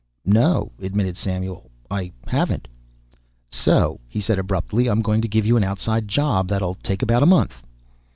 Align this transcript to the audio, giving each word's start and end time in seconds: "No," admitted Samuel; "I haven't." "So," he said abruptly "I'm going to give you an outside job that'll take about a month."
"No," 0.25 0.71
admitted 0.79 1.15
Samuel; 1.15 1.69
"I 1.91 2.11
haven't." 2.25 2.67
"So," 3.51 3.99
he 4.09 4.19
said 4.19 4.39
abruptly 4.39 4.87
"I'm 4.87 5.03
going 5.03 5.21
to 5.21 5.27
give 5.27 5.45
you 5.45 5.57
an 5.57 5.63
outside 5.63 6.07
job 6.07 6.47
that'll 6.47 6.73
take 6.73 7.03
about 7.03 7.21
a 7.21 7.27
month." 7.27 7.61